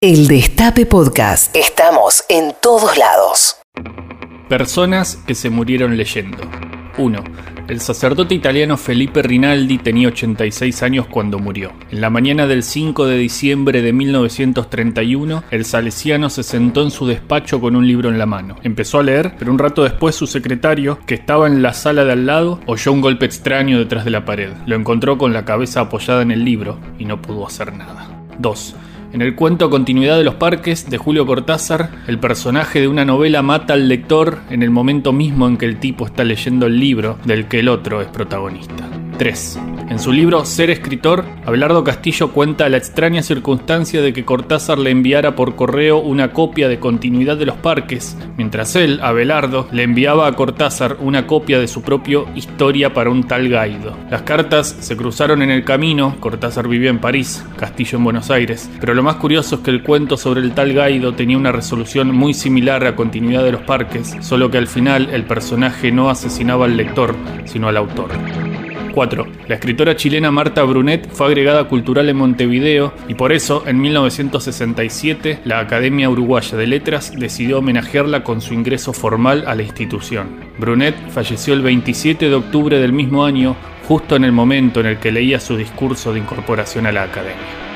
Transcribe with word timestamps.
El 0.00 0.28
Destape 0.28 0.86
Podcast. 0.86 1.56
Estamos 1.56 2.22
en 2.28 2.52
todos 2.62 2.96
lados. 2.96 3.56
Personas 4.48 5.16
que 5.26 5.34
se 5.34 5.50
murieron 5.50 5.96
leyendo. 5.96 6.38
1. 6.98 7.24
El 7.66 7.80
sacerdote 7.80 8.36
italiano 8.36 8.76
Felipe 8.76 9.22
Rinaldi 9.22 9.78
tenía 9.78 10.06
86 10.06 10.84
años 10.84 11.06
cuando 11.08 11.40
murió. 11.40 11.72
En 11.90 12.00
la 12.00 12.10
mañana 12.10 12.46
del 12.46 12.62
5 12.62 13.06
de 13.06 13.18
diciembre 13.18 13.82
de 13.82 13.92
1931, 13.92 15.42
el 15.50 15.64
salesiano 15.64 16.30
se 16.30 16.44
sentó 16.44 16.84
en 16.84 16.92
su 16.92 17.04
despacho 17.04 17.60
con 17.60 17.74
un 17.74 17.88
libro 17.88 18.08
en 18.08 18.20
la 18.20 18.26
mano. 18.26 18.54
Empezó 18.62 19.00
a 19.00 19.02
leer, 19.02 19.34
pero 19.36 19.50
un 19.50 19.58
rato 19.58 19.82
después 19.82 20.14
su 20.14 20.28
secretario, 20.28 21.00
que 21.06 21.14
estaba 21.14 21.48
en 21.48 21.60
la 21.60 21.72
sala 21.72 22.04
de 22.04 22.12
al 22.12 22.24
lado, 22.24 22.60
oyó 22.66 22.92
un 22.92 23.00
golpe 23.00 23.26
extraño 23.26 23.80
detrás 23.80 24.04
de 24.04 24.12
la 24.12 24.24
pared. 24.24 24.52
Lo 24.64 24.76
encontró 24.76 25.18
con 25.18 25.32
la 25.32 25.44
cabeza 25.44 25.80
apoyada 25.80 26.22
en 26.22 26.30
el 26.30 26.44
libro 26.44 26.78
y 27.00 27.04
no 27.04 27.20
pudo 27.20 27.44
hacer 27.48 27.72
nada. 27.72 28.08
2. 28.38 28.76
En 29.10 29.22
el 29.22 29.34
cuento 29.34 29.70
Continuidad 29.70 30.18
de 30.18 30.24
los 30.24 30.34
Parques 30.34 30.90
de 30.90 30.98
Julio 30.98 31.24
Cortázar, 31.24 31.90
el 32.06 32.18
personaje 32.18 32.82
de 32.82 32.88
una 32.88 33.06
novela 33.06 33.40
mata 33.40 33.72
al 33.72 33.88
lector 33.88 34.40
en 34.50 34.62
el 34.62 34.70
momento 34.70 35.14
mismo 35.14 35.48
en 35.48 35.56
que 35.56 35.64
el 35.64 35.80
tipo 35.80 36.04
está 36.04 36.24
leyendo 36.24 36.66
el 36.66 36.78
libro 36.78 37.18
del 37.24 37.48
que 37.48 37.60
el 37.60 37.68
otro 37.68 38.02
es 38.02 38.08
protagonista. 38.08 38.86
3. 39.16 39.58
En 39.90 39.98
su 39.98 40.12
libro 40.12 40.44
Ser 40.44 40.68
escritor, 40.68 41.24
Abelardo 41.46 41.82
Castillo 41.82 42.30
cuenta 42.32 42.68
la 42.68 42.76
extraña 42.76 43.22
circunstancia 43.22 44.02
de 44.02 44.12
que 44.12 44.24
Cortázar 44.24 44.78
le 44.78 44.90
enviara 44.90 45.34
por 45.34 45.56
correo 45.56 45.98
una 45.98 46.34
copia 46.34 46.68
de 46.68 46.78
Continuidad 46.78 47.38
de 47.38 47.46
los 47.46 47.56
Parques, 47.56 48.14
mientras 48.36 48.76
él, 48.76 49.00
Abelardo, 49.02 49.66
le 49.72 49.84
enviaba 49.84 50.26
a 50.26 50.32
Cortázar 50.32 50.98
una 51.00 51.26
copia 51.26 51.58
de 51.58 51.68
su 51.68 51.80
propio 51.80 52.26
Historia 52.34 52.92
para 52.92 53.08
un 53.08 53.26
tal 53.26 53.48
Gaido. 53.48 53.96
Las 54.10 54.22
cartas 54.22 54.76
se 54.78 54.94
cruzaron 54.94 55.40
en 55.40 55.50
el 55.50 55.64
camino, 55.64 56.16
Cortázar 56.20 56.68
vivía 56.68 56.90
en 56.90 57.00
París, 57.00 57.42
Castillo 57.56 57.96
en 57.96 58.04
Buenos 58.04 58.30
Aires, 58.30 58.70
pero 58.80 58.92
lo 58.92 59.02
más 59.02 59.16
curioso 59.16 59.56
es 59.56 59.60
que 59.62 59.70
el 59.70 59.82
cuento 59.82 60.18
sobre 60.18 60.42
el 60.42 60.52
tal 60.52 60.74
Gaido 60.74 61.14
tenía 61.14 61.38
una 61.38 61.50
resolución 61.50 62.14
muy 62.14 62.34
similar 62.34 62.86
a 62.86 62.94
Continuidad 62.94 63.42
de 63.42 63.52
los 63.52 63.62
Parques, 63.62 64.14
solo 64.20 64.50
que 64.50 64.58
al 64.58 64.66
final 64.66 65.08
el 65.10 65.24
personaje 65.24 65.90
no 65.90 66.10
asesinaba 66.10 66.66
al 66.66 66.76
lector, 66.76 67.16
sino 67.46 67.68
al 67.68 67.78
autor. 67.78 68.10
4. 68.98 69.26
La 69.46 69.54
escritora 69.54 69.94
chilena 69.94 70.32
Marta 70.32 70.64
Brunet 70.64 71.08
fue 71.12 71.28
agregada 71.28 71.68
cultural 71.68 72.08
en 72.08 72.16
Montevideo 72.16 72.92
y 73.06 73.14
por 73.14 73.30
eso, 73.30 73.62
en 73.64 73.80
1967, 73.80 75.38
la 75.44 75.60
Academia 75.60 76.10
Uruguaya 76.10 76.58
de 76.58 76.66
Letras 76.66 77.12
decidió 77.16 77.58
homenajearla 77.58 78.24
con 78.24 78.40
su 78.40 78.54
ingreso 78.54 78.92
formal 78.92 79.44
a 79.46 79.54
la 79.54 79.62
institución. 79.62 80.40
Brunet 80.58 80.96
falleció 81.10 81.54
el 81.54 81.62
27 81.62 82.28
de 82.28 82.34
octubre 82.34 82.80
del 82.80 82.92
mismo 82.92 83.24
año, 83.24 83.54
justo 83.86 84.16
en 84.16 84.24
el 84.24 84.32
momento 84.32 84.80
en 84.80 84.86
el 84.86 84.98
que 84.98 85.12
leía 85.12 85.38
su 85.38 85.56
discurso 85.56 86.12
de 86.12 86.18
incorporación 86.18 86.88
a 86.88 86.90
la 86.90 87.04
Academia. 87.04 87.67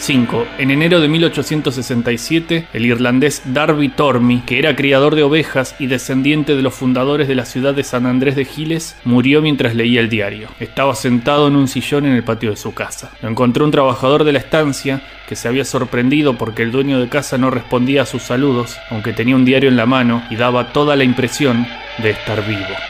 5. 0.00 0.46
En 0.56 0.70
enero 0.70 1.00
de 1.00 1.08
1867, 1.08 2.68
el 2.72 2.86
irlandés 2.86 3.42
Darby 3.44 3.90
Tormey, 3.90 4.40
que 4.46 4.58
era 4.58 4.74
criador 4.74 5.14
de 5.14 5.22
ovejas 5.22 5.76
y 5.78 5.88
descendiente 5.88 6.56
de 6.56 6.62
los 6.62 6.72
fundadores 6.72 7.28
de 7.28 7.34
la 7.34 7.44
ciudad 7.44 7.74
de 7.74 7.84
San 7.84 8.06
Andrés 8.06 8.34
de 8.34 8.46
Giles, 8.46 8.96
murió 9.04 9.42
mientras 9.42 9.74
leía 9.74 10.00
el 10.00 10.08
diario. 10.08 10.48
Estaba 10.58 10.94
sentado 10.94 11.48
en 11.48 11.56
un 11.56 11.68
sillón 11.68 12.06
en 12.06 12.14
el 12.14 12.24
patio 12.24 12.48
de 12.50 12.56
su 12.56 12.72
casa. 12.72 13.12
Lo 13.20 13.28
encontró 13.28 13.66
un 13.66 13.72
trabajador 13.72 14.24
de 14.24 14.32
la 14.32 14.38
estancia 14.38 15.02
que 15.28 15.36
se 15.36 15.48
había 15.48 15.66
sorprendido 15.66 16.38
porque 16.38 16.62
el 16.62 16.72
dueño 16.72 16.98
de 16.98 17.10
casa 17.10 17.36
no 17.36 17.50
respondía 17.50 18.02
a 18.02 18.06
sus 18.06 18.22
saludos, 18.22 18.78
aunque 18.90 19.12
tenía 19.12 19.36
un 19.36 19.44
diario 19.44 19.68
en 19.68 19.76
la 19.76 19.86
mano 19.86 20.22
y 20.30 20.36
daba 20.36 20.72
toda 20.72 20.96
la 20.96 21.04
impresión 21.04 21.66
de 21.98 22.10
estar 22.10 22.46
vivo. 22.48 22.89